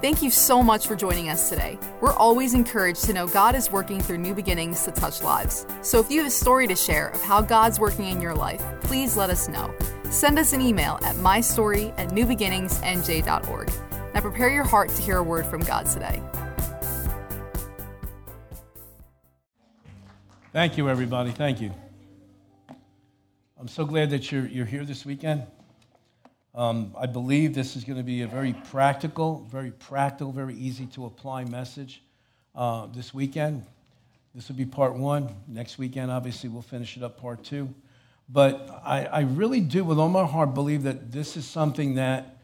[0.00, 1.78] Thank you so much for joining us today.
[2.00, 5.66] We're always encouraged to know God is working through new beginnings to touch lives.
[5.82, 8.64] So if you have a story to share of how God's working in your life,
[8.80, 9.74] please let us know.
[10.08, 13.70] Send us an email at mystory at newbeginningsnj.org.
[14.14, 16.22] Now prepare your heart to hear a word from God today.
[20.54, 21.30] Thank you, everybody.
[21.30, 21.74] Thank you.
[23.58, 25.46] I'm so glad that you're, you're here this weekend.
[26.54, 30.86] Um, I believe this is going to be a very practical, very practical, very easy
[30.86, 32.02] to apply message
[32.56, 33.64] uh, this weekend.
[34.34, 35.34] This will be part one.
[35.46, 37.72] Next weekend, obviously, we'll finish it up part two.
[38.28, 42.36] But I, I really do, with all my heart, believe that this is something that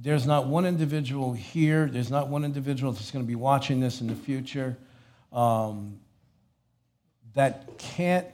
[0.00, 4.00] there's not one individual here, there's not one individual that's going to be watching this
[4.00, 4.76] in the future
[5.32, 5.98] um,
[7.34, 8.26] that can't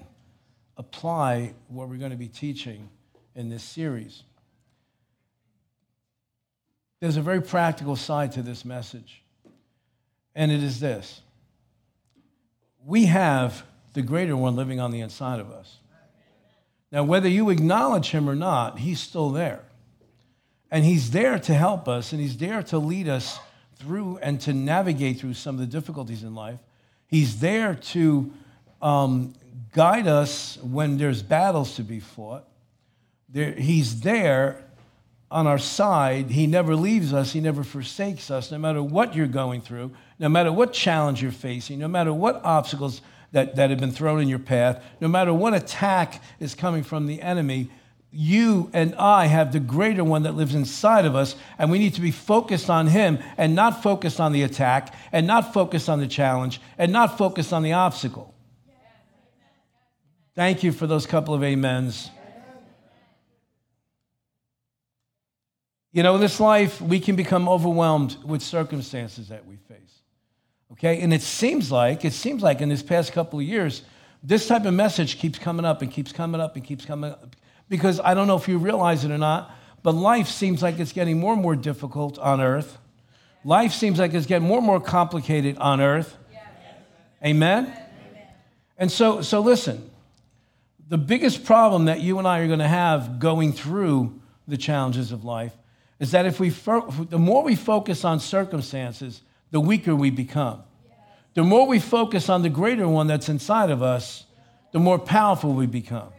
[0.77, 2.89] apply what we're going to be teaching
[3.35, 4.25] in this series.
[7.05, 9.23] There's a very practical side to this message,
[10.35, 11.21] and it is this
[12.83, 15.81] we have the greater one living on the inside of us.
[16.91, 19.61] Now, whether you acknowledge him or not, he's still there.
[20.71, 23.39] And he's there to help us, and he's there to lead us
[23.77, 26.61] through and to navigate through some of the difficulties in life.
[27.07, 28.33] He's there to
[28.81, 29.35] um,
[29.75, 32.49] guide us when there's battles to be fought.
[33.29, 34.64] There, he's there
[35.35, 36.31] on our side.
[36.31, 39.91] He never leaves us, He never forsakes us, no matter what you're going through,
[40.21, 44.23] no matter what challenge you're facing, no matter what obstacles that, that have been thrown
[44.23, 47.69] in your path, no matter what attack is coming from the enemy.
[48.13, 51.95] You and I have the greater one that lives inside of us, and we need
[51.95, 55.99] to be focused on him and not focused on the attack, and not focused on
[55.99, 58.33] the challenge, and not focused on the obstacle.
[60.37, 62.09] Thank you for those couple of amens.
[65.95, 70.01] You know, in this life, we can become overwhelmed with circumstances that we face.
[70.73, 71.01] Okay?
[71.01, 73.83] And it seems like, it seems like in this past couple of years,
[74.21, 77.37] this type of message keeps coming up and keeps coming up and keeps coming up.
[77.69, 79.53] Because I don't know if you realize it or not,
[79.85, 82.77] but life seems like it's getting more and more difficult on earth.
[83.45, 86.17] Life seems like it's getting more and more complicated on earth.
[87.25, 87.73] Amen?
[88.77, 89.89] And so, so listen,
[90.89, 95.13] the biggest problem that you and I are going to have going through the challenges
[95.13, 95.53] of life
[96.05, 99.23] is that if we the more we focus on circumstances,
[99.53, 100.63] the weaker we become.
[101.33, 104.27] The more we focus on the greater one that's inside of us,
[104.73, 106.11] the more powerful we become.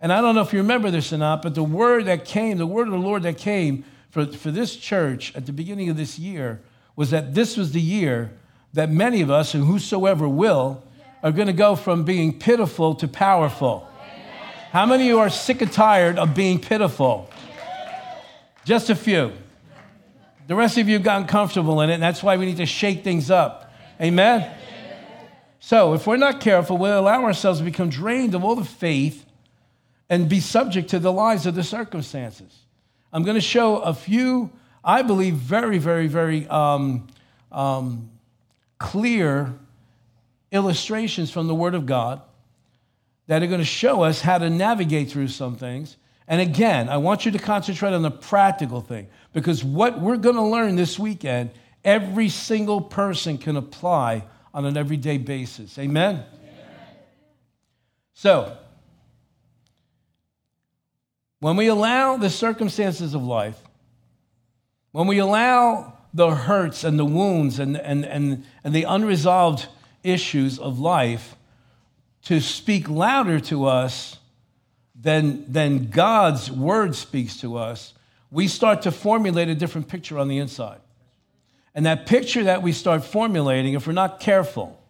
[0.00, 2.58] And I don't know if you remember this or not, but the word that came,
[2.58, 5.96] the word of the Lord that came for, for this church at the beginning of
[5.96, 6.60] this year
[6.94, 8.30] was that this was the year
[8.72, 10.84] that many of us, and whosoever will,
[11.24, 13.88] are going to go from being pitiful to powerful.
[14.70, 17.28] How many of you are sick and tired of being pitiful?
[18.68, 19.32] Just a few.
[20.46, 22.66] The rest of you have gotten comfortable in it, and that's why we need to
[22.66, 23.72] shake things up.
[23.98, 24.54] Amen?
[25.58, 29.24] So, if we're not careful, we'll allow ourselves to become drained of all the faith
[30.10, 32.54] and be subject to the lies of the circumstances.
[33.10, 34.50] I'm going to show a few,
[34.84, 37.06] I believe, very, very, very um,
[37.50, 38.10] um,
[38.76, 39.54] clear
[40.52, 42.20] illustrations from the Word of God
[43.28, 45.96] that are going to show us how to navigate through some things
[46.28, 50.36] and again, I want you to concentrate on the practical thing because what we're going
[50.36, 51.50] to learn this weekend,
[51.82, 55.78] every single person can apply on an everyday basis.
[55.78, 56.16] Amen?
[56.16, 56.26] Amen.
[58.12, 58.58] So,
[61.40, 63.58] when we allow the circumstances of life,
[64.92, 69.66] when we allow the hurts and the wounds and, and, and, and the unresolved
[70.02, 71.36] issues of life
[72.24, 74.17] to speak louder to us
[75.00, 77.94] than, than God's word speaks to us,
[78.30, 80.80] we start to formulate a different picture on the inside.
[81.74, 84.82] And that picture that we start formulating, if we're not careful,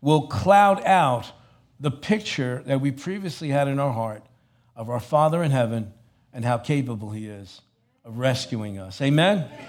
[0.00, 1.32] will cloud out
[1.80, 4.22] the picture that we previously had in our heart
[4.76, 5.92] of our Father in heaven
[6.32, 7.60] and how capable He is
[8.04, 9.00] of rescuing us.
[9.00, 9.38] Amen?
[9.38, 9.68] Amen.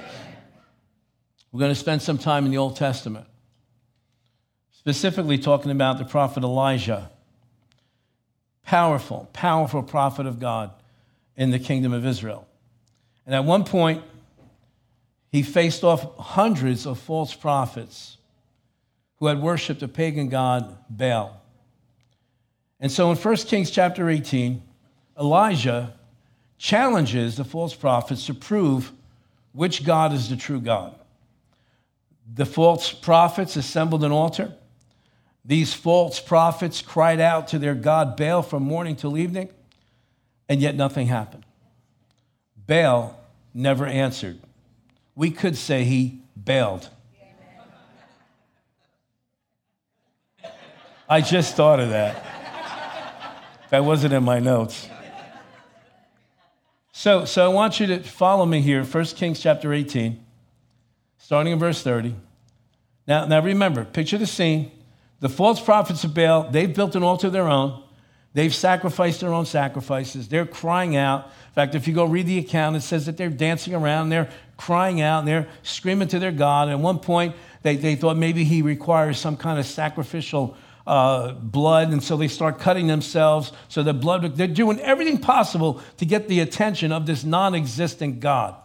[1.52, 3.26] We're going to spend some time in the Old Testament,
[4.72, 7.10] specifically talking about the prophet Elijah.
[8.66, 10.72] Powerful, powerful prophet of God
[11.38, 12.48] in the kingdom of Israel.
[13.26, 14.04] And at one point,
[15.32, 18.18] he faced off hundreds of false prophets
[19.18, 21.42] who had worshiped a pagan god, Baal.
[22.80, 24.62] And so in 1 Kings chapter 18,
[25.20, 25.94] Elijah
[26.58, 28.92] challenges the false prophets to prove
[29.52, 30.94] which God is the true God.
[32.34, 34.54] The false prophets assembled an altar
[35.46, 39.50] these false prophets cried out to their God Baal from morning till evening,
[40.50, 41.46] and yet nothing happened.
[42.66, 43.20] Baal
[43.54, 44.40] never answered.
[45.16, 46.90] We could say he bailed.
[51.08, 52.24] I just thought of that.
[53.70, 54.90] That wasn't in my notes.
[56.92, 60.24] So, so I want you to follow me here, 1 Kings chapter 18,
[61.18, 62.16] starting in verse 30.
[63.08, 64.72] Now, now remember, picture the scene.
[65.20, 67.82] The false prophets of Baal, they've built an altar of their own.
[68.34, 70.28] They've sacrificed their own sacrifices.
[70.28, 71.26] They're crying out.
[71.26, 74.30] In fact, if you go read the account, it says that they're dancing around, they're
[74.58, 76.68] crying out, and they're screaming to their God.
[76.68, 81.94] At one point, they, they thought maybe he requires some kind of sacrificial uh, blood,
[81.94, 86.28] and so they start cutting themselves so the blood, they're doing everything possible to get
[86.28, 88.56] the attention of this non existent God.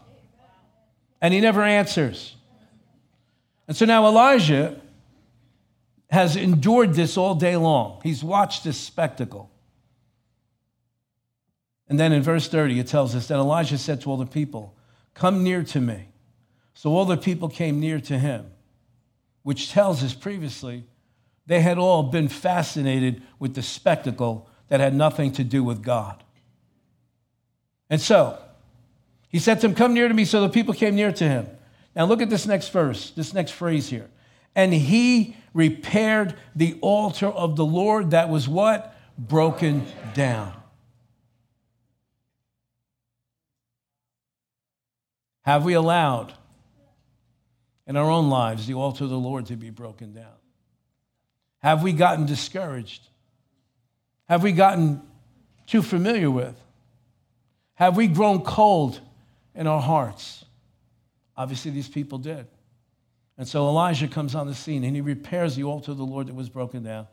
[1.20, 2.34] And he never answers.
[3.68, 4.80] And so now Elijah
[6.10, 8.00] has endured this all day long.
[8.02, 9.50] He's watched this spectacle.
[11.88, 14.76] And then in verse 30, it tells us that Elijah said to all the people,
[15.14, 16.08] Come near to me.
[16.74, 18.46] So all the people came near to him,
[19.42, 20.84] which tells us previously
[21.46, 26.22] they had all been fascinated with the spectacle that had nothing to do with God.
[27.90, 28.38] And so
[29.28, 30.24] he said to them, Come near to me.
[30.24, 31.48] So the people came near to him.
[31.94, 34.08] Now look at this next verse, this next phrase here.
[34.54, 38.96] And he repaired the altar of the Lord that was what?
[39.18, 40.52] Broken down.
[45.42, 46.32] Have we allowed
[47.86, 50.26] in our own lives the altar of the Lord to be broken down?
[51.58, 53.02] Have we gotten discouraged?
[54.28, 55.02] Have we gotten
[55.66, 56.54] too familiar with?
[57.74, 59.00] Have we grown cold
[59.54, 60.44] in our hearts?
[61.36, 62.46] Obviously, these people did.
[63.40, 66.26] And so Elijah comes on the scene and he repairs the altar of the Lord
[66.26, 67.06] that was broken down.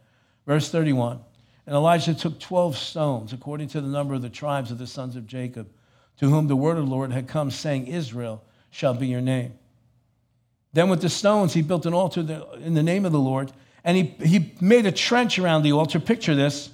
[0.45, 1.21] Verse 31
[1.65, 5.15] And Elijah took 12 stones, according to the number of the tribes of the sons
[5.15, 5.69] of Jacob,
[6.17, 9.53] to whom the word of the Lord had come, saying, Israel shall be your name.
[10.73, 12.19] Then with the stones he built an altar
[12.59, 13.53] in the name of the Lord
[13.85, 15.97] and he, he made a trench around the altar.
[15.97, 16.71] Picture this.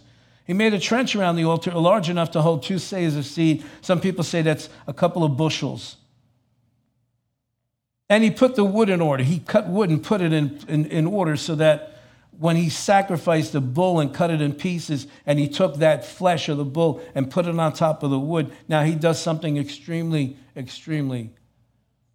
[0.48, 3.64] He made a trench around the altar large enough to hold two seahs of seed.
[3.82, 5.98] Some people say that's a couple of bushels.
[8.14, 9.24] And he put the wood in order.
[9.24, 11.98] He cut wood and put it in, in, in order so that
[12.38, 16.48] when he sacrificed the bull and cut it in pieces, and he took that flesh
[16.48, 19.58] of the bull and put it on top of the wood, now he does something
[19.58, 21.32] extremely, extremely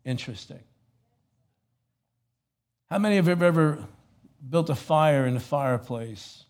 [0.05, 0.61] interesting.
[2.89, 3.85] How many of you have ever
[4.49, 6.45] built a fire in the fireplace?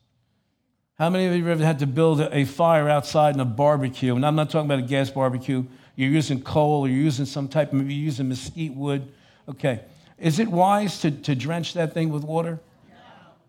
[0.98, 4.14] How many of you have ever had to build a fire outside in a barbecue?
[4.14, 5.64] And I'm not talking about a gas barbecue.
[5.96, 9.10] You're using coal or you're using some type, maybe you're using mesquite wood.
[9.48, 9.80] Okay.
[10.18, 12.60] Is it wise to, to drench that thing with water?
[12.88, 12.94] No.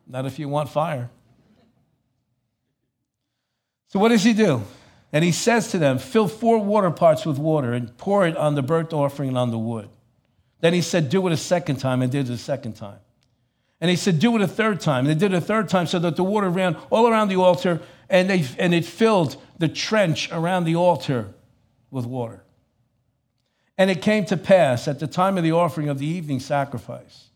[0.07, 1.09] Not if you want fire.
[3.87, 4.61] So what does he do?
[5.11, 8.55] And he says to them, Fill four water pots with water and pour it on
[8.55, 9.89] the burnt offering and on the wood.
[10.61, 12.99] Then he said, Do it a second time, and did it a second time.
[13.81, 15.07] And he said, Do it a third time.
[15.07, 17.37] And they did it a third time so that the water ran all around the
[17.37, 21.33] altar and, they, and it filled the trench around the altar
[21.89, 22.43] with water.
[23.79, 27.29] And it came to pass at the time of the offering of the evening sacrifice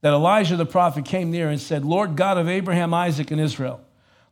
[0.00, 3.80] that Elijah the prophet came near and said, Lord God of Abraham, Isaac, and Israel,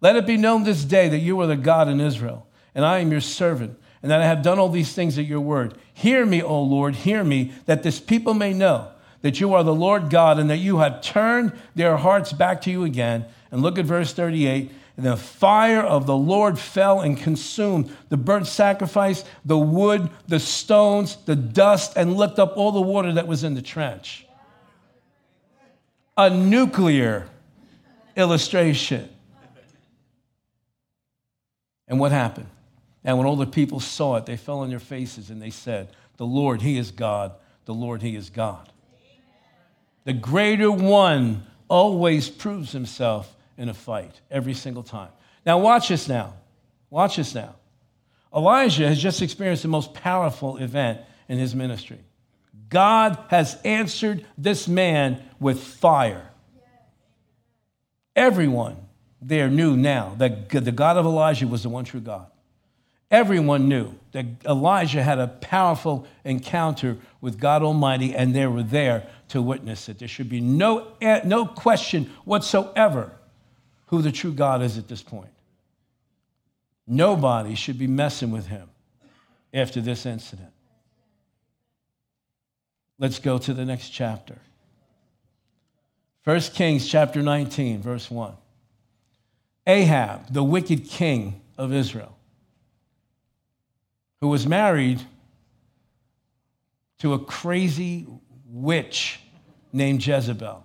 [0.00, 2.46] let it be known this day that you are the God in Israel,
[2.76, 5.40] and I am your servant, and that I have done all these things at your
[5.40, 5.76] word.
[5.92, 8.92] Hear me, O Lord, hear me, that this people may know
[9.22, 12.70] that you are the Lord God and that you have turned their hearts back to
[12.70, 13.24] you again.
[13.50, 14.70] And look at verse 38.
[14.96, 21.16] The fire of the Lord fell and consumed the burnt sacrifice, the wood, the stones,
[21.24, 24.24] the dust, and licked up all the water that was in the trench.
[26.16, 27.28] A nuclear
[28.16, 29.08] illustration.
[31.88, 32.46] And what happened?
[33.02, 35.88] And when all the people saw it, they fell on their faces and they said,
[36.18, 37.32] The Lord, He is God.
[37.64, 38.70] The Lord, He is God.
[40.04, 45.10] The greater one always proves himself in a fight every single time.
[45.44, 46.34] Now, watch this now.
[46.90, 47.56] Watch this now.
[48.34, 51.98] Elijah has just experienced the most powerful event in his ministry.
[52.68, 56.30] God has answered this man with fire.
[58.16, 58.76] Everyone
[59.20, 62.26] there knew now that the God of Elijah was the one true God.
[63.10, 69.06] Everyone knew that Elijah had a powerful encounter with God Almighty, and they were there
[69.28, 69.98] to witness it.
[69.98, 73.12] There should be no, eh, no question whatsoever
[73.86, 75.30] who the true God is at this point.
[76.86, 78.68] Nobody should be messing with him
[79.52, 80.52] after this incident.
[82.98, 84.38] Let's go to the next chapter.
[86.24, 88.34] 1 Kings chapter 19, verse 1.
[89.66, 92.16] Ahab, the wicked king of Israel,
[94.20, 95.02] who was married
[96.98, 98.06] to a crazy
[98.46, 99.20] witch
[99.72, 100.64] named Jezebel.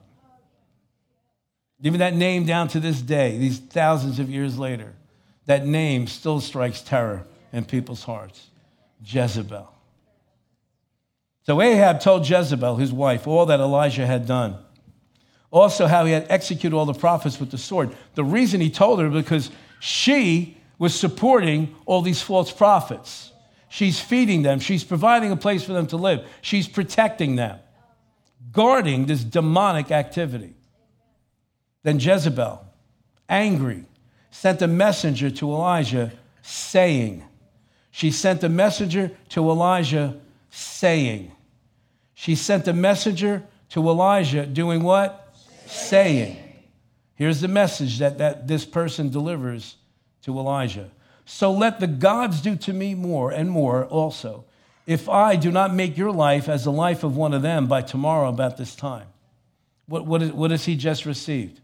[1.81, 4.93] Even that name down to this day, these thousands of years later,
[5.45, 8.47] that name still strikes terror in people's hearts
[9.03, 9.73] Jezebel.
[11.43, 14.57] So Ahab told Jezebel, his wife, all that Elijah had done.
[15.51, 17.95] Also, how he had executed all the prophets with the sword.
[18.13, 23.31] The reason he told her because she was supporting all these false prophets.
[23.69, 27.59] She's feeding them, she's providing a place for them to live, she's protecting them,
[28.51, 30.55] guarding this demonic activity.
[31.83, 32.65] Then Jezebel,
[33.27, 33.85] angry,
[34.31, 37.23] sent a messenger to Elijah saying,
[37.91, 40.19] She sent a messenger to Elijah
[40.49, 41.31] saying,
[42.13, 45.35] She sent a messenger to Elijah doing what?
[45.65, 46.37] Saying.
[47.15, 49.75] Here's the message that, that this person delivers
[50.23, 50.89] to Elijah.
[51.25, 54.45] So let the gods do to me more and more also,
[54.87, 57.83] if I do not make your life as the life of one of them by
[57.83, 59.07] tomorrow about this time.
[59.85, 61.61] What, what, is, what has he just received?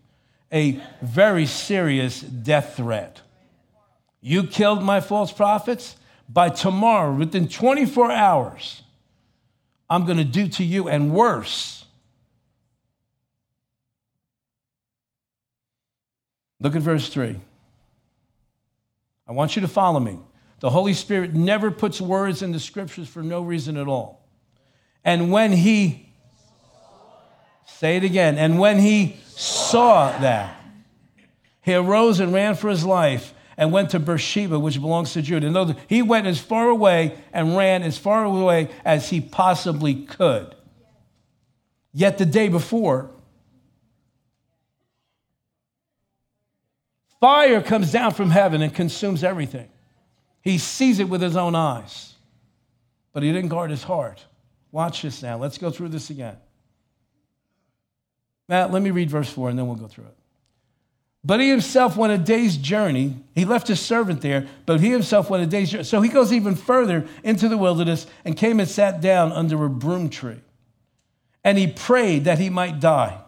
[0.52, 3.22] A very serious death threat.
[4.22, 5.96] You killed my false prophets?
[6.28, 8.82] By tomorrow, within 24 hours,
[9.90, 11.86] I'm going to do to you and worse.
[16.60, 17.40] Look at verse 3.
[19.28, 20.20] I want you to follow me.
[20.62, 24.28] The Holy Spirit never puts words in the scriptures for no reason at all.
[25.04, 26.10] And when he,
[27.68, 29.18] say it again, and when he
[29.76, 30.56] saw that,
[31.62, 35.48] he arose and ran for his life and went to Beersheba, which belongs to Judah.
[35.48, 40.56] And he went as far away and ran as far away as he possibly could.
[41.92, 43.12] Yet the day before,
[47.20, 49.68] Fire comes down from heaven and consumes everything.
[50.42, 52.14] He sees it with his own eyes,
[53.12, 54.24] but he didn't guard his heart.
[54.72, 55.38] Watch this now.
[55.38, 56.38] Let's go through this again.
[58.48, 60.16] Matt, let me read verse 4 and then we'll go through it.
[61.24, 63.16] But he himself went a day's journey.
[63.34, 65.84] He left his servant there, but he himself went a day's journey.
[65.84, 69.70] So he goes even further into the wilderness and came and sat down under a
[69.70, 70.42] broom tree.
[71.44, 73.20] And he prayed that he might die.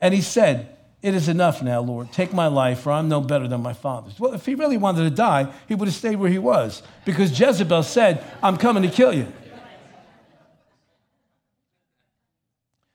[0.00, 0.74] And he said,
[1.04, 2.12] it is enough now, Lord.
[2.12, 4.18] Take my life, for I'm no better than my father's.
[4.18, 7.38] Well, if he really wanted to die, he would have stayed where he was because
[7.38, 9.30] Jezebel said, I'm coming to kill you.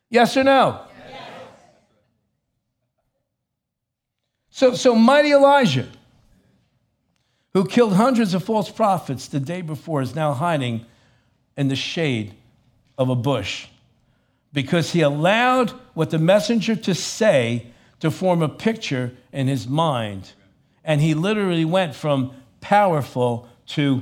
[0.10, 0.82] Yes or no?
[1.10, 1.22] Yes.
[4.50, 5.88] So, so mighty Elijah,
[7.54, 10.86] who killed hundreds of false prophets the day before, is now hiding
[11.56, 12.34] in the shade
[12.98, 13.68] of a bush
[14.52, 17.68] because he allowed what the messenger to say
[18.00, 20.32] to form a picture in his mind.
[20.84, 24.02] And he literally went from powerful to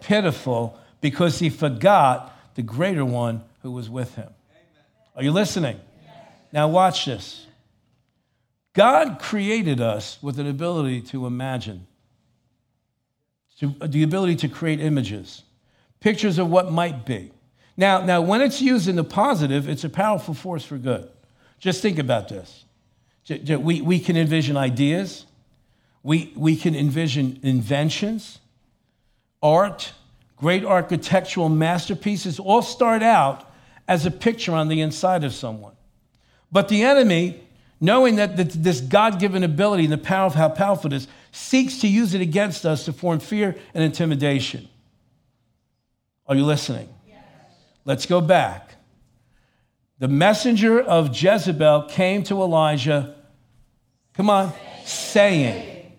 [0.00, 4.28] pitiful because he forgot the greater one who was with him.
[5.16, 5.80] Are you listening?
[6.52, 7.46] Now, watch this.
[8.74, 11.86] God created us with an ability to imagine,
[13.60, 15.42] to, the ability to create images,
[16.00, 17.32] pictures of what might be.
[17.78, 21.08] Now, now, when it's used in the positive, it's a powerful force for good.
[21.58, 22.64] Just think about this.
[23.28, 25.24] We, we can envision ideas,
[26.02, 28.38] we, we can envision inventions,
[29.42, 29.92] art,
[30.36, 33.50] great architectural masterpieces all start out
[33.88, 35.74] as a picture on the inside of someone.
[36.50, 37.40] But the enemy,
[37.80, 41.78] knowing that this God given ability and the power of how powerful it is, seeks
[41.80, 44.68] to use it against us to form fear and intimidation.
[46.26, 46.88] Are you listening?
[47.06, 47.18] Yes.
[47.84, 48.74] Let's go back.
[49.98, 53.16] The messenger of Jezebel came to Elijah
[54.16, 54.52] Come on.
[54.84, 55.92] Saying.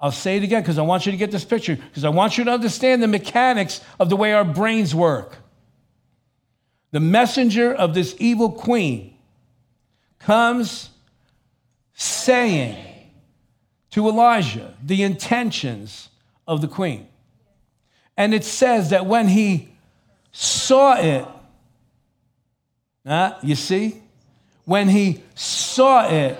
[0.00, 2.38] I'll say it again because I want you to get this picture, because I want
[2.38, 5.38] you to understand the mechanics of the way our brains work.
[6.90, 9.14] The messenger of this evil queen
[10.18, 10.90] comes
[11.94, 12.76] saying
[13.90, 16.08] to Elijah the intentions
[16.46, 17.08] of the queen.
[18.16, 19.68] And it says that when he
[20.32, 21.26] saw it,
[23.04, 24.02] uh, you see?
[24.64, 26.38] When he saw it,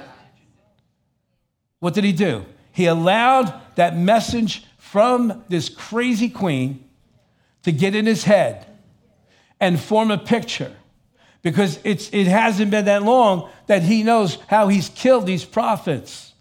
[1.80, 2.44] what did he do?
[2.72, 6.84] He allowed that message from this crazy queen
[7.62, 8.66] to get in his head
[9.60, 10.74] and form a picture
[11.42, 16.32] because it's, it hasn't been that long that he knows how he's killed these prophets.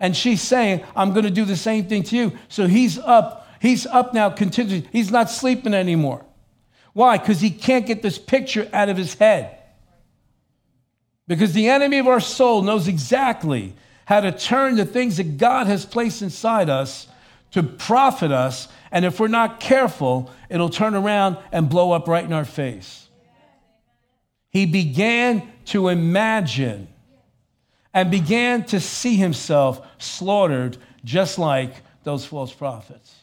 [0.00, 2.38] And she's saying, I'm going to do the same thing to you.
[2.48, 3.46] So he's up.
[3.60, 4.86] He's up now, continuing.
[4.92, 6.24] He's not sleeping anymore.
[6.92, 7.18] Why?
[7.18, 9.56] Because he can't get this picture out of his head.
[11.26, 13.74] Because the enemy of our soul knows exactly
[14.06, 17.08] how to turn the things that God has placed inside us
[17.50, 22.24] to profit us And if we're not careful, it'll turn around and blow up right
[22.24, 23.08] in our face.
[24.50, 26.88] He began to imagine
[27.92, 33.14] and began to see himself slaughtered just like those false prophets.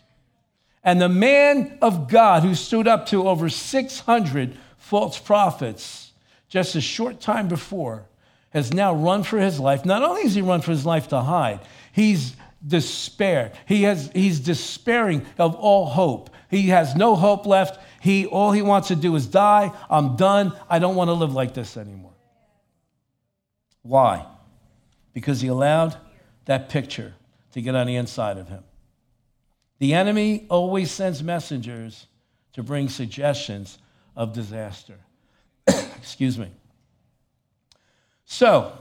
[0.84, 6.12] And the man of God who stood up to over 600 false prophets
[6.48, 8.06] just a short time before
[8.52, 9.84] has now run for his life.
[9.84, 11.60] Not only has he run for his life to hide,
[11.92, 13.52] he's despair.
[13.68, 16.30] He has, he's despairing of all hope.
[16.50, 17.80] He has no hope left.
[18.02, 19.72] He, all he wants to do is die.
[19.90, 20.54] I'm done.
[20.70, 22.14] I don't want to live like this anymore.
[23.82, 24.26] Why?
[25.14, 25.96] Because he allowed
[26.46, 27.14] that picture
[27.52, 28.64] to get on the inside of him.
[29.80, 32.08] The enemy always sends messengers
[32.54, 33.78] to bring suggestions
[34.16, 34.98] of disaster.
[35.68, 36.50] Excuse me.
[38.26, 38.72] So,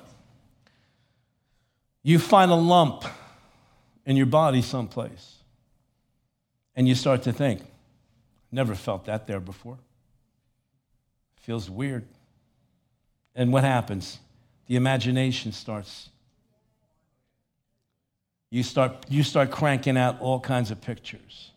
[2.03, 3.05] you find a lump
[4.07, 5.37] in your body someplace,
[6.77, 7.63] and you start to think,
[8.53, 9.79] never felt that there before.
[11.41, 12.05] Feels weird.
[13.35, 14.19] And what happens?
[14.67, 16.09] The imagination starts.
[18.51, 21.51] You start, you start cranking out all kinds of pictures.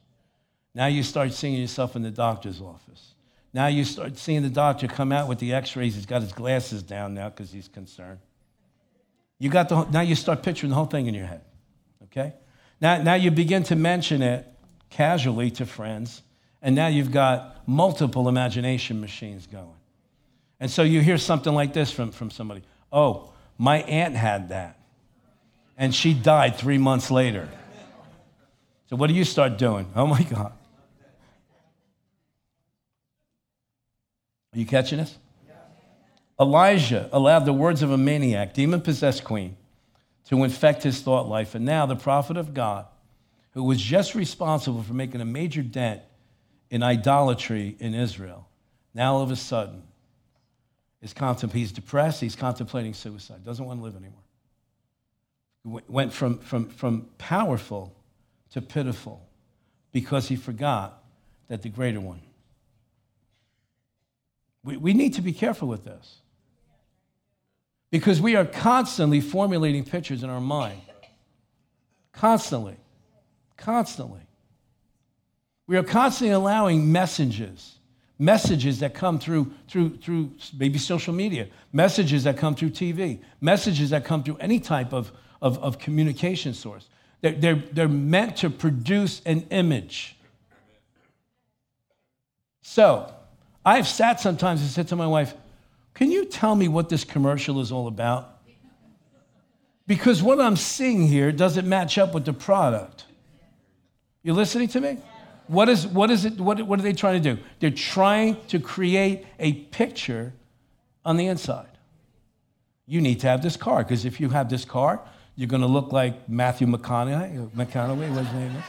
[0.73, 3.13] Now you start seeing yourself in the doctor's office.
[3.53, 5.95] Now you start seeing the doctor come out with the x-rays.
[5.95, 8.19] He's got his glasses down now because he's concerned.
[9.39, 11.41] You got the, now you start picturing the whole thing in your head.
[12.11, 12.33] Okay?
[12.79, 14.47] Now, now you begin to mention it
[14.89, 16.21] casually to friends,
[16.61, 19.67] and now you've got multiple imagination machines going.
[20.59, 24.79] And so you hear something like this from, from somebody Oh, my aunt had that,
[25.77, 27.49] and she died three months later.
[28.89, 29.91] So what do you start doing?
[29.95, 30.53] Oh my God.
[34.53, 35.17] Are you catching this?
[36.39, 39.57] Elijah allowed the words of a maniac, demon possessed queen,
[40.29, 41.55] to infect his thought life.
[41.55, 42.85] And now the prophet of God,
[43.51, 46.01] who was just responsible for making a major dent
[46.69, 48.47] in idolatry in Israel,
[48.93, 49.83] now all of a sudden
[51.01, 55.83] is contemplating, he's depressed, he's contemplating suicide, doesn't want to live anymore.
[55.87, 57.95] Went from, from, from powerful
[58.51, 59.27] to pitiful
[59.91, 61.03] because he forgot
[61.47, 62.21] that the greater one.
[64.63, 66.21] We, we need to be careful with this
[67.89, 70.81] because we are constantly formulating pictures in our mind.
[72.11, 72.75] Constantly.
[73.55, 74.21] Constantly.
[75.67, 77.75] We are constantly allowing messages,
[78.17, 83.89] messages that come through, through, through maybe social media, messages that come through TV, messages
[83.89, 86.87] that come through any type of, of, of communication source.
[87.21, 90.15] They're, they're, they're meant to produce an image.
[92.61, 93.13] So,
[93.65, 95.33] I've sat sometimes and said to my wife,
[95.97, 98.37] can you tell me what this commercial is all about?
[99.87, 103.05] Because what I'm seeing here doesn't match up with the product.
[104.21, 104.99] You listening to me?
[105.47, 107.41] What is, what is it, what, what are they trying to do?
[107.59, 110.33] They're trying to create a picture
[111.03, 111.65] on the inside.
[112.85, 115.01] You need to have this car, because if you have this car,
[115.35, 118.63] you're going to look like Matthew McConaughey, uh, McConaughey, what's his name is?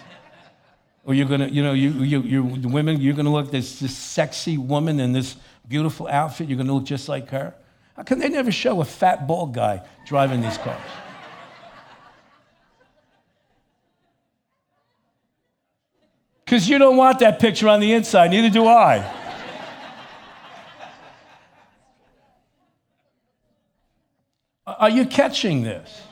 [1.04, 3.50] Or you're going to, you know, you, you, you the women, you're going to look
[3.50, 5.36] this, this sexy woman in this
[5.68, 7.54] beautiful outfit, you're going to look just like her?
[7.96, 10.80] How come they never show a fat, bald guy driving these cars?
[16.44, 19.14] Because you don't want that picture on the inside, neither do I.
[24.66, 26.02] Are you catching this?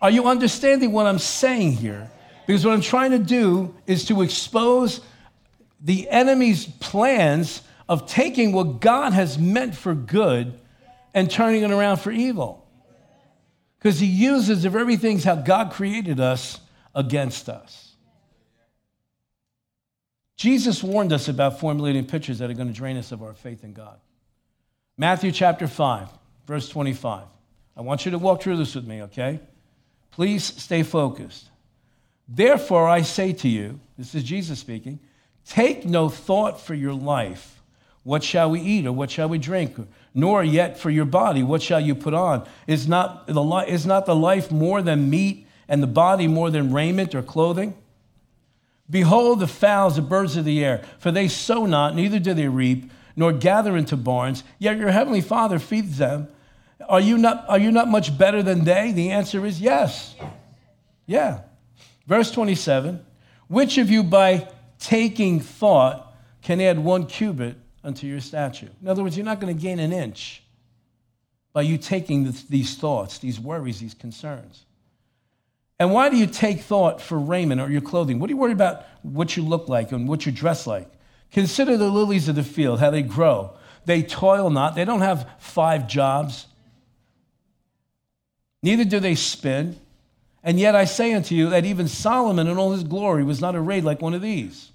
[0.00, 2.10] Are you understanding what I'm saying here?
[2.46, 5.00] Because what I'm trying to do is to expose
[5.82, 10.56] the enemy's plans of taking what God has meant for good
[11.12, 12.64] and turning it around for evil.
[13.78, 16.60] Because he uses the very things how God created us
[16.94, 17.96] against us.
[20.36, 23.64] Jesus warned us about formulating pictures that are going to drain us of our faith
[23.64, 23.98] in God.
[24.96, 26.08] Matthew chapter 5,
[26.46, 27.24] verse 25.
[27.76, 29.40] I want you to walk through this with me, okay?
[30.12, 31.50] Please stay focused.
[32.28, 35.00] Therefore, I say to you, this is Jesus speaking,
[35.44, 37.59] take no thought for your life
[38.02, 39.76] what shall we eat or what shall we drink?
[40.14, 42.46] Nor yet for your body, what shall you put on?
[42.66, 46.50] Is not the, li- is not the life more than meat and the body more
[46.50, 47.74] than raiment or clothing?
[48.88, 52.48] Behold the fowls, the birds of the air, for they sow not, neither do they
[52.48, 56.28] reap, nor gather into barns, yet your heavenly Father feeds them.
[56.88, 58.90] Are you not, are you not much better than they?
[58.90, 60.16] The answer is yes.
[61.06, 61.42] Yeah.
[62.06, 63.04] Verse 27
[63.46, 64.48] Which of you by
[64.80, 68.68] taking thought can add one cubit unto your statue.
[68.82, 70.42] In other words, you're not going to gain an inch
[71.52, 74.64] by you taking this, these thoughts, these worries, these concerns.
[75.78, 78.18] And why do you take thought for raiment or your clothing?
[78.18, 80.90] What do you worry about what you look like and what you dress like?
[81.32, 83.56] Consider the lilies of the field, how they grow.
[83.86, 86.46] They toil not, they don't have five jobs.
[88.62, 89.78] Neither do they spin.
[90.42, 93.56] And yet I say unto you that even Solomon in all his glory was not
[93.56, 94.70] arrayed like one of these.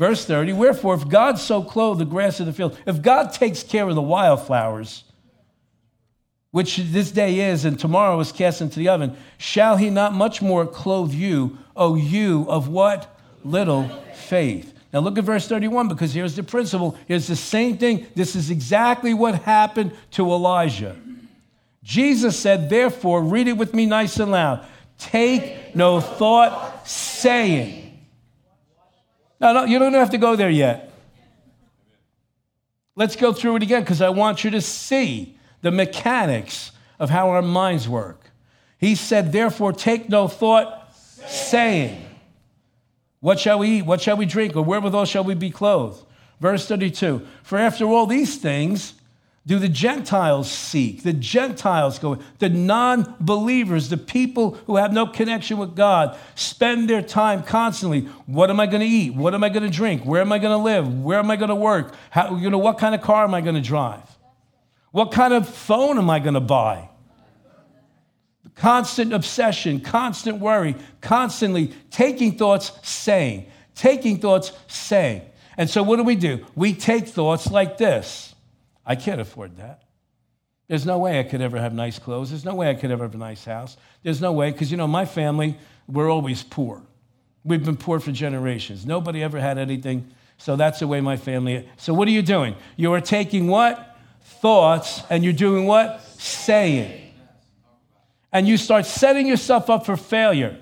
[0.00, 3.62] Verse 30 Wherefore, if God so clothe the grass of the field, if God takes
[3.62, 5.04] care of the wildflowers,
[6.52, 10.40] which this day is and tomorrow is cast into the oven, shall he not much
[10.40, 13.14] more clothe you, O you of what?
[13.44, 14.72] Little faith.
[14.90, 16.96] Now look at verse 31 because here's the principle.
[17.06, 18.06] Here's the same thing.
[18.14, 20.96] This is exactly what happened to Elijah.
[21.82, 24.66] Jesus said, therefore, read it with me nice and loud.
[24.96, 27.89] Take no thought, saying.
[29.40, 30.92] Now, no, you don't have to go there yet.
[32.94, 37.30] Let's go through it again because I want you to see the mechanics of how
[37.30, 38.30] our minds work.
[38.78, 42.04] He said, therefore, take no thought, saying.
[43.20, 43.82] What shall we eat?
[43.86, 44.56] What shall we drink?
[44.56, 46.04] Or wherewithal shall we be clothed?
[46.40, 48.94] Verse 32 For after all these things
[49.46, 51.02] do the Gentiles seek.
[51.02, 56.90] The Gentiles go, the non believers, the people who have no connection with God, spend
[56.90, 58.02] their time constantly.
[58.26, 59.14] What am I going to eat?
[59.14, 60.04] What am I going to drink?
[60.04, 61.02] Where am I going to live?
[61.02, 61.94] Where am I going to work?
[62.10, 64.02] How, you know, what kind of car am I going to drive?
[64.92, 66.90] What kind of phone am I going to buy?
[68.60, 75.22] constant obsession, constant worry, constantly taking thoughts, saying, taking thoughts, saying.
[75.56, 76.46] And so what do we do?
[76.54, 78.29] We take thoughts like this
[78.84, 79.84] I can't afford that.
[80.68, 82.30] There's no way I could ever have nice clothes.
[82.30, 83.76] There's no way I could ever have a nice house.
[84.02, 86.82] There's no way, because you know, my family, we're always poor.
[87.44, 88.86] We've been poor for generations.
[88.86, 90.10] Nobody ever had anything.
[90.38, 91.54] So that's the way my family.
[91.54, 91.66] Is.
[91.76, 92.54] So what are you doing?
[92.76, 93.98] You are taking what?
[94.22, 96.02] Thoughts, and you're doing what?
[96.18, 97.10] Saying
[98.32, 100.56] and you start setting yourself up for failure.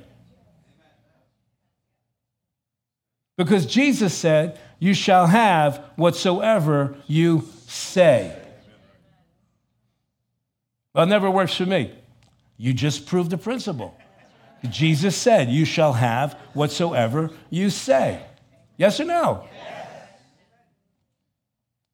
[3.37, 8.37] Because Jesus said, You shall have whatsoever you say.
[10.95, 11.93] Well, never works for me.
[12.57, 13.97] You just proved the principle.
[14.69, 18.21] Jesus said, You shall have whatsoever you say.
[18.77, 19.45] Yes or no?
[19.55, 19.89] Yes.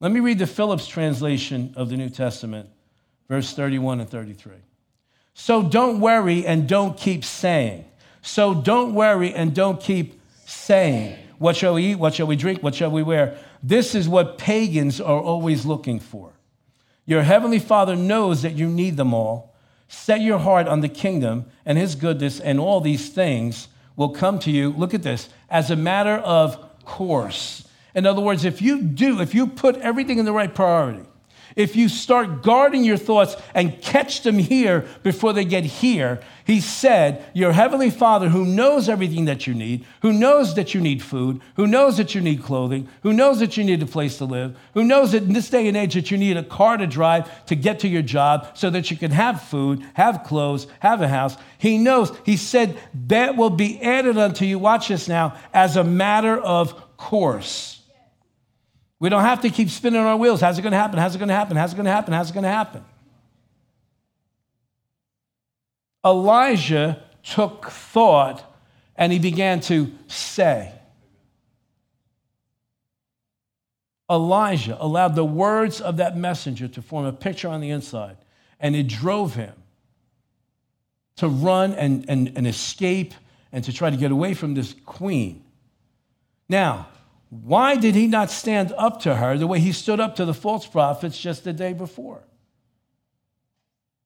[0.01, 2.69] Let me read the Phillips translation of the New Testament,
[3.29, 4.53] verse 31 and 33.
[5.35, 7.85] So don't worry and don't keep saying.
[8.23, 11.19] So don't worry and don't keep saying.
[11.39, 11.97] What shall we eat?
[11.97, 12.63] What shall we drink?
[12.63, 13.37] What shall we wear?
[13.63, 16.33] This is what pagans are always looking for.
[17.07, 19.55] Your heavenly Father knows that you need them all.
[19.89, 24.39] Set your heart on the kingdom and his goodness, and all these things will come
[24.41, 24.71] to you.
[24.71, 27.67] Look at this as a matter of course.
[27.95, 31.07] In other words, if you do, if you put everything in the right priority,
[31.57, 36.61] if you start guarding your thoughts and catch them here before they get here, he
[36.61, 41.03] said, Your heavenly Father, who knows everything that you need, who knows that you need
[41.03, 44.25] food, who knows that you need clothing, who knows that you need a place to
[44.25, 46.87] live, who knows that in this day and age that you need a car to
[46.87, 51.01] drive to get to your job so that you can have food, have clothes, have
[51.03, 51.37] a house.
[51.59, 52.13] He knows.
[52.25, 56.97] He said, That will be added unto you, watch this now, as a matter of
[56.97, 57.84] course.
[59.05, 60.41] We don't have to keep spinning our wheels.
[60.41, 60.99] How's it going to happen?
[60.99, 61.59] How's it going to happen?
[61.59, 62.15] How's it going to happen?
[62.15, 62.83] How's it going to happen?
[66.03, 68.43] Elijah took thought
[68.97, 70.73] and he began to say.
[74.11, 78.17] Elijah allowed the words of that messenger to form a picture on the inside,
[78.59, 79.53] and it drove him
[81.17, 83.13] to run and, and, and escape
[83.53, 85.45] and to try to get away from this queen.
[86.49, 86.89] Now,
[87.31, 90.35] why did he not stand up to her the way he stood up to the
[90.35, 92.23] false prophets just the day before?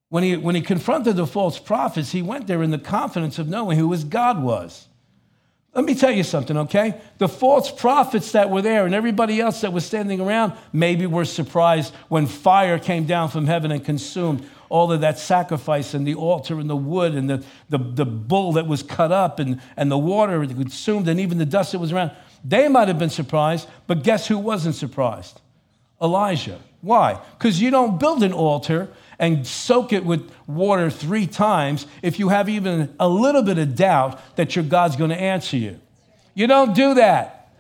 [0.09, 3.49] When he, when he confronted the false prophets, he went there in the confidence of
[3.49, 4.89] knowing who his God was.
[5.75, 6.99] Let me tell you something, okay?
[7.19, 11.27] The false prophets that were there and everybody else that was standing around maybe were
[11.27, 16.15] surprised when fire came down from heaven and consumed all of that sacrifice and the
[16.15, 19.91] altar and the wood and the, the, the bull that was cut up and, and
[19.91, 22.13] the water consumed and even the dust that was around.
[22.45, 25.41] They might have been surprised, but guess who wasn't surprised?
[26.01, 26.61] Elijah.
[26.81, 27.21] Why?
[27.37, 32.29] Because you don't build an altar and soak it with water three times if you
[32.29, 35.81] have even a little bit of doubt that your God's going to answer you.
[36.35, 37.51] You don't do that.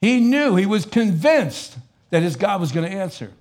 [0.00, 1.76] He knew, he was convinced
[2.10, 3.32] that his God was going to answer.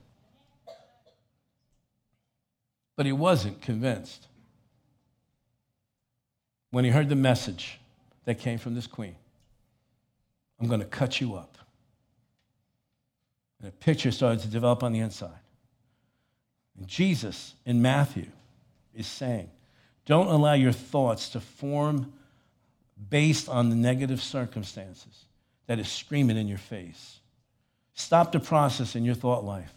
[2.96, 4.28] But he wasn't convinced
[6.72, 7.80] when he heard the message
[8.26, 9.16] that came from this queen.
[10.60, 11.58] I'm going to cut you up.
[13.60, 15.40] And a picture started to develop on the inside.
[16.78, 18.28] And Jesus in Matthew
[18.94, 19.50] is saying,
[20.06, 22.14] Don't allow your thoughts to form
[23.10, 25.26] based on the negative circumstances
[25.68, 27.20] that is screaming in your face.
[27.94, 29.72] Stop the process in your thought life.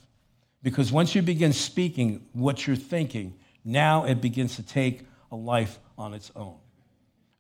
[0.63, 5.79] Because once you begin speaking what you're thinking, now it begins to take a life
[5.97, 6.57] on its own.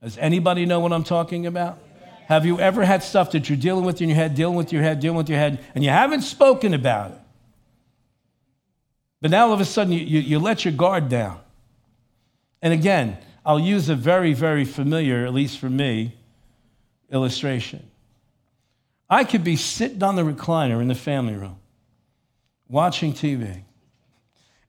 [0.02, 1.80] Does anybody know what I'm talking about?
[2.28, 4.82] Have you ever had stuff that you're dealing with in your head, dealing with your
[4.82, 7.20] head, dealing with your head, and you haven't spoken about it?
[9.22, 11.40] But now all of a sudden you, you, you let your guard down.
[12.60, 16.16] And again, I'll use a very, very familiar, at least for me,
[17.10, 17.88] illustration.
[19.08, 21.56] I could be sitting on the recliner in the family room
[22.68, 23.62] watching TV,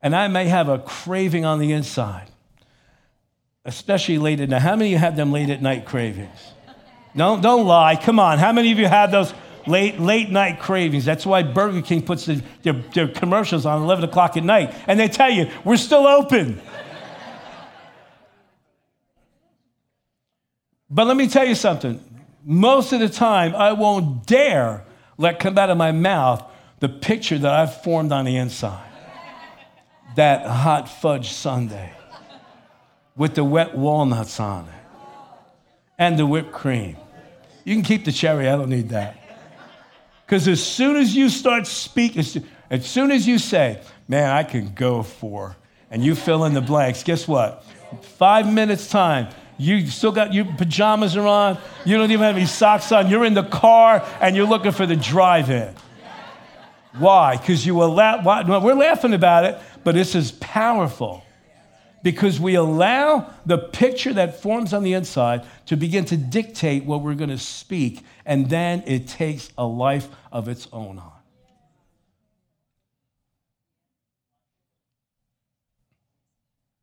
[0.02, 2.30] and I may have a craving on the inside,
[3.66, 4.62] especially late at night.
[4.62, 6.54] How many of you have them late at night cravings?
[7.14, 7.96] No, don't lie.
[7.96, 8.38] Come on.
[8.38, 9.34] How many of you have those
[9.66, 11.06] late, late night cravings?
[11.06, 15.00] That's why Burger King puts the, their, their commercials on 11 o'clock at night, and
[15.00, 16.62] they tell you, we're still open.
[20.90, 22.04] but let me tell you something.
[22.44, 24.86] Most of the time, I won't dare
[25.18, 26.44] let come out of my mouth
[26.80, 28.86] the picture that I've formed on the inside.
[30.16, 31.92] That hot fudge sundae
[33.16, 34.79] with the wet walnuts on it
[36.00, 36.96] and the whipped cream.
[37.66, 39.18] You can keep the cherry, I don't need that.
[40.26, 42.24] Because as soon as you start speaking,
[42.70, 45.56] as soon as you say, man, I can go for,
[45.92, 47.64] and you fill in the blanks, guess what?
[48.02, 52.46] Five minutes time, you still got your pajamas are on, you don't even have any
[52.46, 55.74] socks on, you're in the car and you're looking for the drive in.
[56.98, 57.36] Why?
[57.36, 58.44] Because you allow, why?
[58.44, 61.24] we're laughing about it, but this is powerful
[62.04, 67.02] because we allow the picture that forms on the inside to begin to dictate what
[67.02, 71.12] we're going to speak, and then it takes a life of its own on.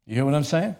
[0.06, 0.76] You hear what I'm saying?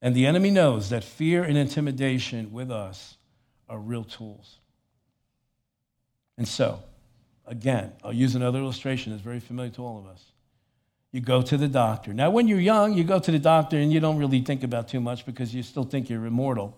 [0.00, 3.16] And the enemy knows that fear and intimidation with us
[3.68, 4.58] are real tools.
[6.36, 6.80] And so,
[7.46, 10.22] again, I'll use another illustration that's very familiar to all of us.
[11.10, 12.12] You go to the doctor.
[12.12, 14.88] Now, when you're young, you go to the doctor and you don't really think about
[14.88, 16.76] too much because you still think you're immortal.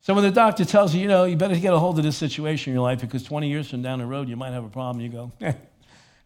[0.00, 2.16] So when the doctor tells you, you know, you better get a hold of this
[2.16, 4.68] situation in your life because 20 years from down the road you might have a
[4.68, 5.32] problem, you go,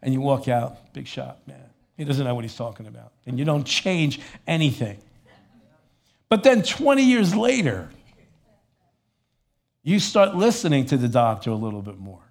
[0.01, 1.57] and you walk out, big shot, man.
[1.97, 3.11] He doesn't know what he's talking about.
[3.25, 4.99] And you don't change anything.
[6.29, 7.89] But then 20 years later,
[9.83, 12.30] you start listening to the doctor a little bit more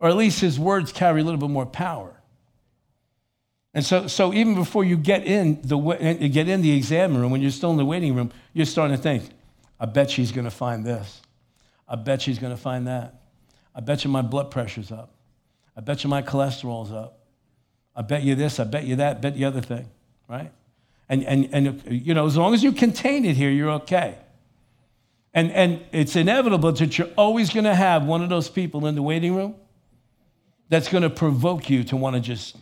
[0.00, 2.12] or at least his words carry a little bit more power.
[3.76, 5.76] And so, so even before you get in the
[6.32, 9.02] get in the exam room, when you're still in the waiting room, you're starting to
[9.02, 9.24] think,
[9.78, 11.20] I bet she's going to find this.
[11.86, 13.20] I bet she's going to find that.
[13.74, 15.12] I bet you my blood pressure's up.
[15.76, 17.18] I bet you my cholesterol's up.
[17.94, 18.58] I bet you this.
[18.58, 19.20] I bet you that.
[19.20, 19.90] Bet the other thing,
[20.26, 20.50] right?
[21.08, 24.16] And and and you know, as long as you contain it here, you're okay.
[25.34, 28.94] And and it's inevitable that you're always going to have one of those people in
[28.94, 29.54] the waiting room
[30.68, 32.56] that's going to provoke you to want to just,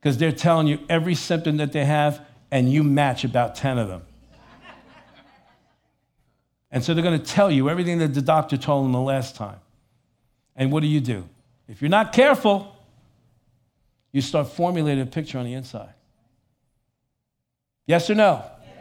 [0.00, 3.88] because they're telling you every symptom that they have, and you match about 10 of
[3.88, 4.02] them.
[6.72, 9.34] And so they're going to tell you everything that the doctor told them the last
[9.34, 9.58] time.
[10.54, 11.28] And what do you do?
[11.68, 12.76] If you're not careful,
[14.12, 15.94] you start formulating a picture on the inside.
[17.86, 18.44] Yes or no?
[18.64, 18.76] Yes.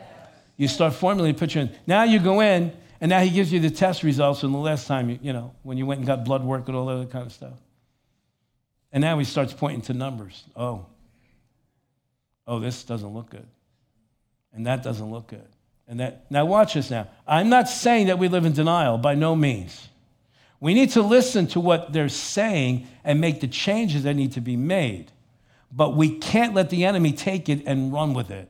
[0.57, 1.69] You start formulating a picture.
[1.87, 2.71] Now you go in,
[3.01, 5.53] and now he gives you the test results from the last time, you, you know,
[5.63, 7.53] when you went and got blood work and all that other kind of stuff.
[8.91, 10.43] And now he starts pointing to numbers.
[10.55, 10.85] Oh,
[12.47, 13.47] oh, this doesn't look good.
[14.53, 15.47] And that doesn't look good.
[15.87, 17.07] And that now watch this now.
[17.27, 19.87] I'm not saying that we live in denial by no means.
[20.59, 24.41] We need to listen to what they're saying and make the changes that need to
[24.41, 25.11] be made.
[25.71, 28.49] But we can't let the enemy take it and run with it.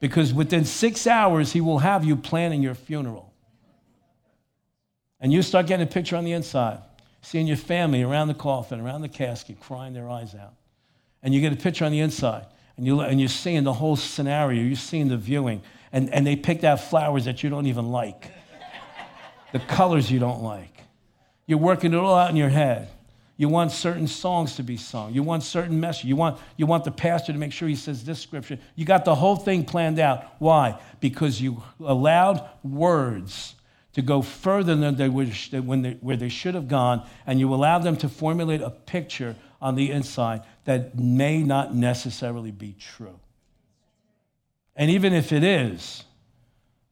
[0.00, 3.32] Because within six hours, he will have you planning your funeral.
[5.20, 6.78] And you start getting a picture on the inside
[7.22, 10.54] seeing your family around the coffin, around the casket, crying their eyes out.
[11.22, 13.96] And you get a picture on the inside, and, you, and you're seeing the whole
[13.96, 17.90] scenario, you're seeing the viewing, and, and they picked out flowers that you don't even
[17.90, 18.26] like,
[19.52, 20.82] the colors you don't like.
[21.46, 22.88] You're working it all out in your head.
[23.36, 25.12] You want certain songs to be sung.
[25.12, 26.04] You want certain message.
[26.04, 28.58] You want, you want the pastor to make sure he says this scripture.
[28.76, 30.24] You got the whole thing planned out.
[30.38, 30.78] Why?
[31.00, 33.54] Because you allowed words
[33.94, 37.52] to go further than they wish, when they, where they should have gone, and you
[37.52, 43.18] allow them to formulate a picture on the inside that may not necessarily be true.
[44.74, 46.04] And even if it is,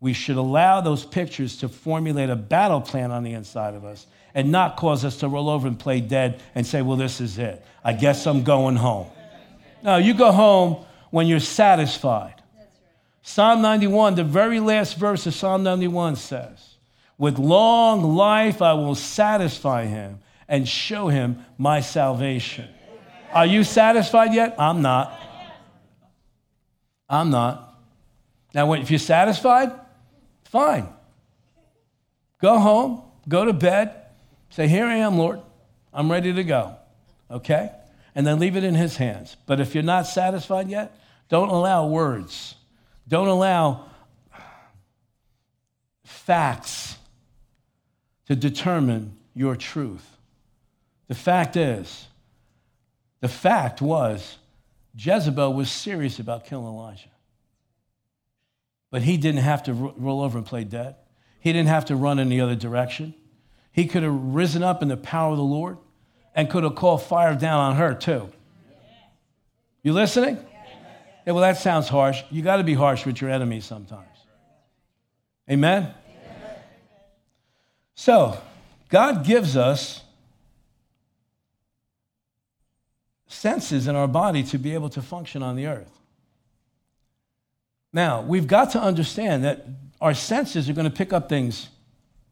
[0.01, 4.07] we should allow those pictures to formulate a battle plan on the inside of us
[4.35, 7.39] and not cause us to roll over and play dead and say, well, this is
[7.39, 7.65] it.
[7.85, 9.09] I guess I'm going home.
[9.83, 12.35] No, you go home when you're satisfied.
[13.23, 16.70] Psalm 91, the very last verse of Psalm 91 says,
[17.21, 22.67] With long life I will satisfy him and show him my salvation.
[23.35, 24.55] Are you satisfied yet?
[24.59, 25.21] I'm not.
[27.11, 27.79] I'm not.
[28.55, 29.71] Now, if you're satisfied,
[30.45, 30.89] fine.
[32.41, 33.95] Go home, go to bed,
[34.49, 35.43] say, Here I am, Lord.
[35.93, 36.75] I'm ready to go.
[37.31, 37.71] Okay?
[38.15, 39.37] And then leave it in His hands.
[39.45, 42.55] But if you're not satisfied yet, don't allow words,
[43.07, 43.91] don't allow
[46.03, 46.97] facts
[48.31, 50.07] to determine your truth.
[51.09, 52.07] The fact is,
[53.19, 54.38] the fact was,
[54.97, 57.11] Jezebel was serious about killing Elijah.
[58.93, 60.95] But he didn't have to roll over and play dead.
[61.40, 63.14] He didn't have to run in the other direction.
[63.73, 65.79] He could have risen up in the power of the Lord
[66.33, 68.31] and could have called fire down on her too.
[69.83, 70.38] You listening?
[71.27, 72.23] Yeah, well, that sounds harsh.
[72.31, 74.07] You got to be harsh with your enemies sometimes.
[75.51, 75.93] Amen?
[78.01, 78.41] So,
[78.89, 80.03] God gives us
[83.27, 86.01] senses in our body to be able to function on the earth.
[87.93, 89.67] Now, we've got to understand that
[90.01, 91.69] our senses are going to pick up things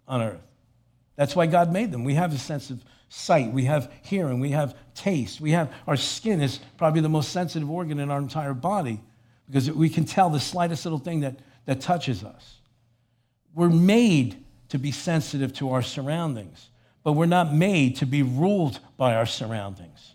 [0.07, 0.41] on earth.
[1.17, 2.03] That's why God made them.
[2.03, 5.99] We have a sense of sight, we have hearing, we have taste, we have our
[5.99, 9.03] skin is probably the most sensitive organ in our entire body
[9.47, 12.55] because we can tell the slightest little thing that, that touches us.
[13.55, 16.69] We're made to be sensitive to our surroundings,
[17.03, 20.15] but we're not made to be ruled by our surroundings.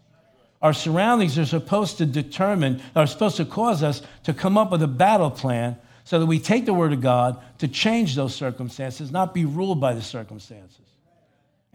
[0.61, 4.81] Our surroundings are supposed to determine, are supposed to cause us to come up with
[4.81, 9.11] a battle plan so that we take the Word of God to change those circumstances,
[9.11, 10.79] not be ruled by the circumstances.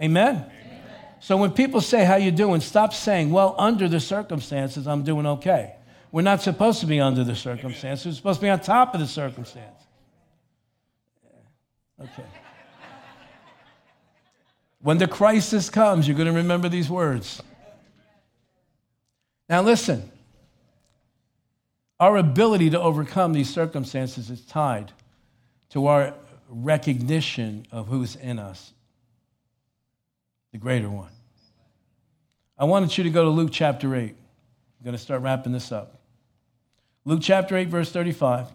[0.00, 0.36] Amen?
[0.36, 0.82] Amen?
[1.20, 2.60] So when people say, how you doing?
[2.60, 5.74] Stop saying, well, under the circumstances, I'm doing okay.
[6.12, 8.06] We're not supposed to be under the circumstances.
[8.06, 9.74] We're supposed to be on top of the circumstances.
[12.00, 12.24] Okay.
[14.80, 17.42] When the crisis comes, you're going to remember these words.
[19.48, 20.10] Now, listen,
[21.98, 24.92] our ability to overcome these circumstances is tied
[25.70, 26.14] to our
[26.48, 28.72] recognition of who's in us,
[30.52, 31.10] the greater one.
[32.56, 34.10] I wanted you to go to Luke chapter 8.
[34.10, 36.00] I'm going to start wrapping this up.
[37.04, 38.46] Luke chapter 8, verse 35.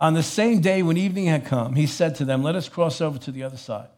[0.00, 3.00] On the same day when evening had come, he said to them, Let us cross
[3.00, 3.88] over to the other side.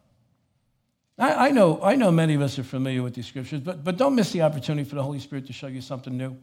[1.18, 3.96] I, I, know, I know many of us are familiar with these scriptures, but, but
[3.96, 6.36] don't miss the opportunity for the Holy Spirit to show you something new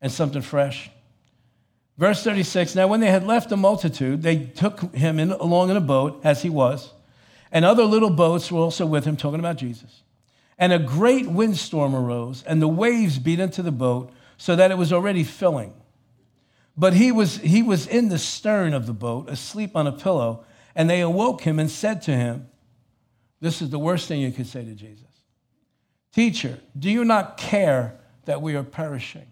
[0.00, 0.90] and something fresh.
[1.98, 5.76] Verse 36 Now, when they had left the multitude, they took him in, along in
[5.76, 6.92] a boat, as he was,
[7.50, 10.02] and other little boats were also with him, talking about Jesus.
[10.58, 14.78] And a great windstorm arose, and the waves beat into the boat so that it
[14.78, 15.74] was already filling.
[16.76, 20.44] But he was, he was in the stern of the boat, asleep on a pillow,
[20.74, 22.48] and they awoke him and said to him,
[23.40, 25.04] this is the worst thing you could say to Jesus.
[26.12, 29.26] Teacher, do you not care that we are perishing?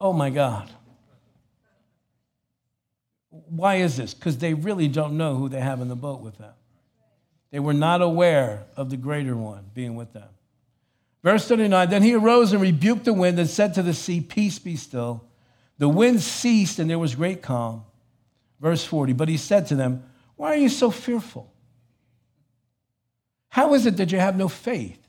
[0.00, 0.70] Oh my God.
[3.30, 4.14] Why is this?
[4.14, 6.52] Because they really don't know who they have in the boat with them.
[7.50, 10.28] They were not aware of the greater one being with them.
[11.22, 14.58] Verse 39 Then he arose and rebuked the wind and said to the sea, Peace
[14.58, 15.24] be still.
[15.78, 17.84] The wind ceased and there was great calm.
[18.60, 20.04] Verse 40 But he said to them,
[20.36, 21.52] why are you so fearful?
[23.48, 25.00] How is it that you have no faith?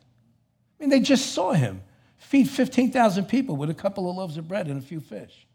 [0.79, 1.81] I mean, they just saw him
[2.17, 5.47] feed 15,000 people with a couple of loaves of bread and a few fish.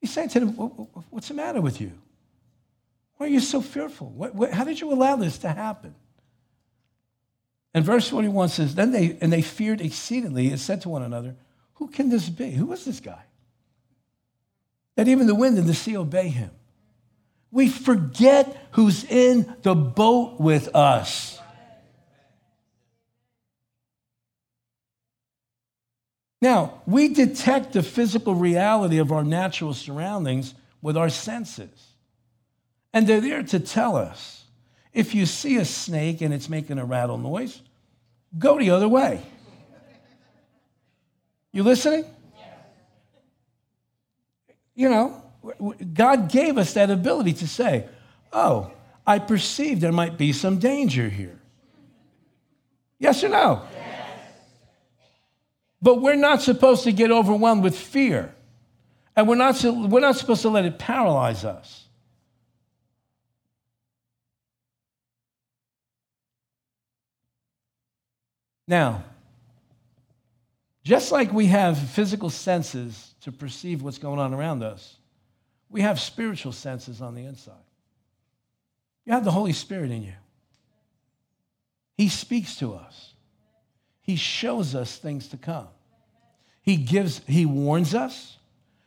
[0.00, 0.48] He's saying to them,
[1.10, 1.92] What's the matter with you?
[3.16, 4.14] Why are you so fearful?
[4.52, 5.94] How did you allow this to happen?
[7.74, 11.36] And verse 41 says, Then they, and they feared exceedingly and said to one another,
[11.74, 12.50] Who can this be?
[12.50, 13.22] Who is this guy?
[14.96, 16.50] That even the wind and the sea obey him.
[17.52, 21.38] We forget who's in the boat with us.
[26.42, 31.94] Now, we detect the physical reality of our natural surroundings with our senses.
[32.92, 34.44] And they're there to tell us
[34.92, 37.60] if you see a snake and it's making a rattle noise,
[38.38, 39.22] go the other way.
[41.52, 42.04] You listening?
[44.74, 45.22] You know,
[45.94, 47.86] God gave us that ability to say,
[48.32, 48.70] oh,
[49.06, 51.38] I perceive there might be some danger here.
[52.98, 53.62] Yes or no?
[53.74, 54.10] Yes.
[55.80, 58.34] But we're not supposed to get overwhelmed with fear
[59.16, 61.88] And we're not, we're not supposed to let it paralyze us.
[68.66, 69.02] Now,
[70.84, 74.96] just like we have physical senses to perceive what's going on around us,
[75.70, 77.54] we have spiritual senses on the inside.
[79.06, 80.14] You have the Holy Spirit in you.
[81.96, 83.14] He speaks to us.
[84.00, 85.68] He shows us things to come.
[86.62, 88.36] He gives, he warns us,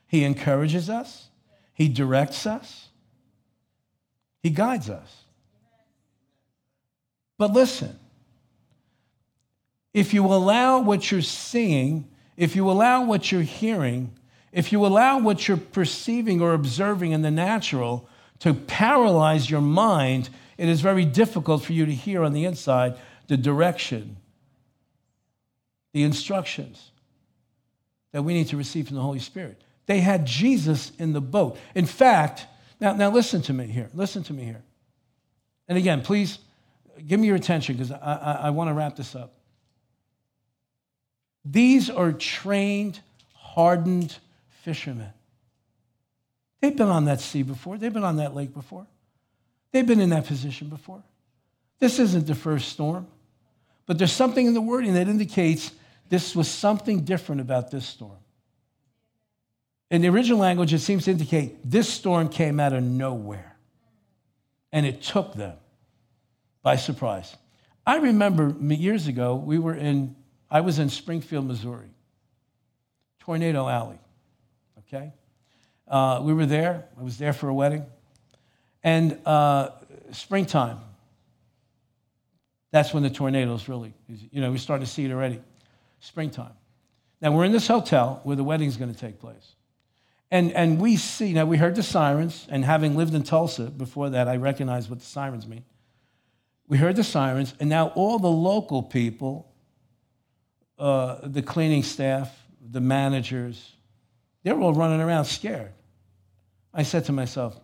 [0.07, 1.27] he encourages us,
[1.73, 2.89] he directs us,
[4.41, 5.23] he guides us.
[7.37, 7.97] But listen,
[9.93, 14.11] if you allow what you're seeing, if you allow what you're hearing,
[14.53, 18.07] if you allow what you're perceiving or observing in the natural
[18.39, 22.95] to paralyze your mind, it is very difficult for you to hear on the inside
[23.27, 24.17] the direction,
[25.91, 26.91] the instructions
[28.11, 29.59] that we need to receive from the Holy Spirit.
[29.87, 31.57] They had Jesus in the boat.
[31.73, 32.45] In fact,
[32.79, 33.89] now, now listen to me here.
[33.93, 34.61] Listen to me here.
[35.67, 36.37] And again, please
[37.07, 39.33] give me your attention because I, I, I want to wrap this up.
[41.43, 42.99] These are trained,
[43.33, 44.15] hardened
[44.63, 45.11] fishermen.
[46.61, 48.87] They've been on that sea before, they've been on that lake before,
[49.71, 51.03] they've been in that position before.
[51.79, 53.07] This isn't the first storm,
[53.85, 55.71] but there's something in the wording that indicates
[56.09, 58.17] this was something different about this storm.
[59.91, 63.57] In the original language, it seems to indicate this storm came out of nowhere
[64.71, 65.57] and it took them
[66.61, 67.35] by surprise.
[67.85, 70.15] I remember years ago, we were in,
[70.49, 71.89] I was in Springfield, Missouri,
[73.19, 73.99] Tornado Alley
[74.93, 75.11] okay?
[75.87, 76.85] Uh, we were there.
[76.99, 77.85] I was there for a wedding.
[78.83, 79.69] And uh,
[80.11, 80.79] springtime,
[82.71, 85.41] that's when the tornadoes really, you know, we're starting to see it already.
[85.99, 86.53] Springtime.
[87.21, 89.55] Now, we're in this hotel where the wedding's going to take place.
[90.31, 94.09] And, and we see, now we heard the sirens, and having lived in Tulsa before
[94.09, 95.63] that, I recognize what the sirens mean.
[96.67, 99.53] We heard the sirens, and now all the local people,
[100.79, 103.72] uh, the cleaning staff, the managers,
[104.43, 105.71] they're all running around scared.
[106.73, 107.59] I said to myself,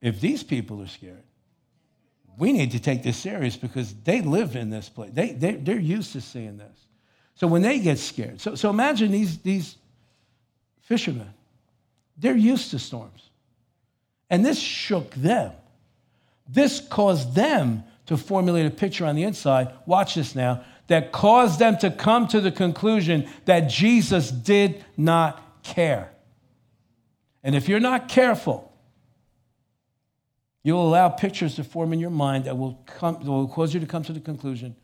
[0.00, 1.22] if these people are scared,
[2.36, 5.10] we need to take this serious because they live in this place.
[5.12, 6.76] They, they, they're used to seeing this.
[7.36, 9.76] So when they get scared, so, so imagine these, these
[10.82, 11.32] fishermen,
[12.16, 13.30] they're used to storms.
[14.30, 15.52] And this shook them.
[16.48, 19.72] This caused them to formulate a picture on the inside.
[19.86, 20.64] Watch this now.
[20.88, 26.12] That caused them to come to the conclusion that Jesus did not care.
[27.42, 28.72] And if you're not careful,
[30.62, 33.80] you'll allow pictures to form in your mind that will, come, that will cause you
[33.80, 34.76] to come to the conclusion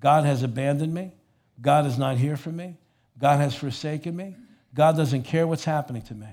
[0.00, 1.12] God has abandoned me.
[1.60, 2.76] God is not here for me.
[3.18, 4.34] God has forsaken me.
[4.74, 6.26] God doesn't care what's happening to me.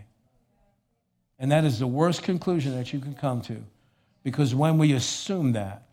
[1.38, 3.64] And that is the worst conclusion that you can come to.
[4.24, 5.84] Because when we assume that,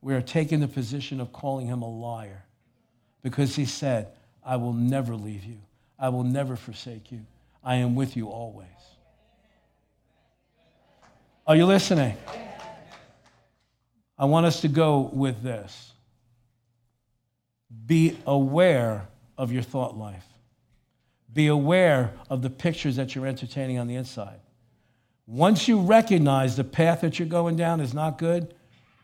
[0.00, 2.44] we are taking the position of calling him a liar.
[3.22, 4.08] Because he said,
[4.44, 5.58] I will never leave you,
[5.98, 7.26] I will never forsake you.
[7.64, 8.68] I am with you always.
[11.46, 12.16] Are you listening?
[14.18, 15.92] I want us to go with this.
[17.86, 20.24] Be aware of your thought life.
[21.32, 24.40] Be aware of the pictures that you're entertaining on the inside.
[25.26, 28.54] Once you recognize the path that you're going down is not good,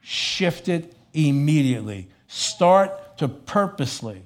[0.03, 2.09] shift it immediately.
[2.29, 4.23] Start to purposely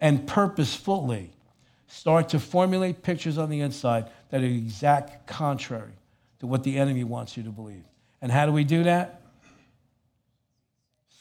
[0.00, 1.32] and purposefully
[1.88, 5.92] start to formulate pictures on the inside that are exact contrary
[6.38, 7.82] to what the enemy wants you to believe.
[8.22, 9.22] And how do we do that?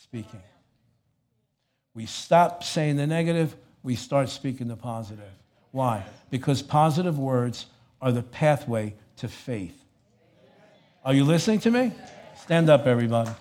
[0.03, 0.43] Speaking.
[1.93, 5.23] We stop saying the negative, we start speaking the positive.
[5.71, 6.05] Why?
[6.29, 7.65] Because positive words
[8.01, 9.83] are the pathway to faith.
[11.03, 11.91] Are you listening to me?
[12.35, 13.31] Stand up, everybody.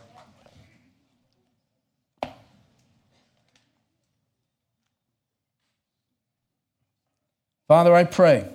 [7.68, 8.48] Father, I pray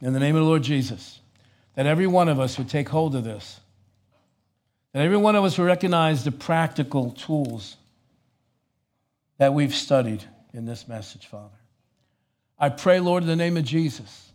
[0.00, 1.20] in the name of the Lord Jesus
[1.74, 3.60] that every one of us would take hold of this,
[4.92, 7.76] that every one of us would recognize the practical tools
[9.38, 11.54] that we've studied in this message, Father.
[12.58, 14.32] I pray, Lord, in the name of Jesus,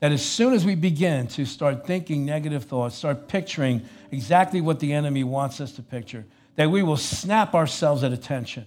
[0.00, 4.80] that as soon as we begin to start thinking negative thoughts, start picturing exactly what
[4.80, 8.66] the enemy wants us to picture, that we will snap ourselves at attention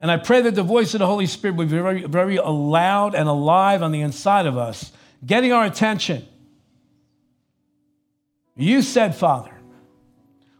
[0.00, 3.14] and I pray that the voice of the Holy Spirit will be very, very loud
[3.14, 4.92] and alive on the inside of us,
[5.24, 6.26] getting our attention.
[8.56, 9.52] You said, Father,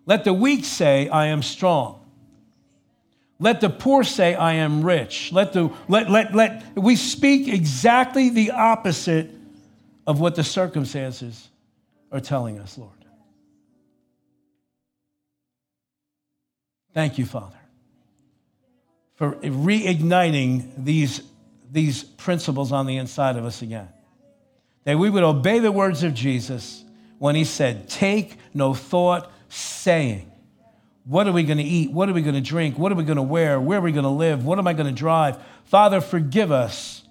[0.06, 1.98] let the weak say, I am strong.
[3.40, 5.32] Let the poor say, I am rich.
[5.32, 9.30] Let the, let, let, let, we speak exactly the opposite
[10.06, 11.48] of what the circumstances
[12.10, 12.92] are telling us, Lord.
[16.94, 17.57] Thank you, Father,
[19.18, 21.22] for reigniting these,
[21.70, 23.88] these principles on the inside of us again.
[24.84, 26.84] That we would obey the words of Jesus
[27.18, 30.30] when he said, Take no thought, saying,
[31.04, 31.90] What are we going to eat?
[31.90, 32.78] What are we going to drink?
[32.78, 33.60] What are we going to wear?
[33.60, 34.46] Where are we going to live?
[34.46, 35.36] What am I going to drive?
[35.64, 37.02] Father, forgive us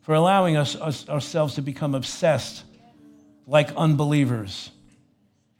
[0.00, 2.64] for allowing us, us ourselves to become obsessed
[3.46, 4.72] like unbelievers.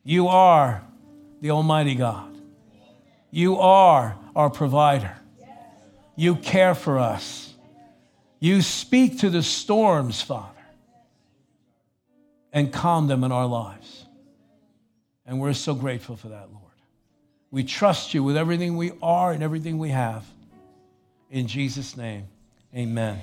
[0.02, 0.82] You are
[1.40, 2.36] the Almighty God.
[3.30, 5.16] You are our provider.
[6.16, 7.54] You care for us.
[8.38, 10.48] You speak to the storms, Father,
[12.52, 14.04] and calm them in our lives.
[15.24, 16.62] And we're so grateful for that, Lord.
[17.50, 20.26] We trust you with everything we are and everything we have.
[21.30, 22.26] In Jesus' name,
[22.74, 23.22] amen.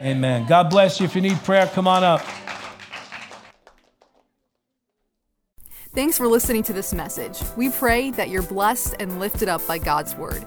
[0.00, 0.16] Amen.
[0.16, 0.46] amen.
[0.46, 1.06] God bless you.
[1.06, 2.22] If you need prayer, come on up.
[5.94, 7.42] Thanks for listening to this message.
[7.56, 10.46] We pray that you're blessed and lifted up by God's Word.